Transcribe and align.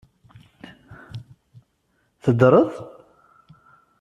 Teddreḍ? 2.23 2.71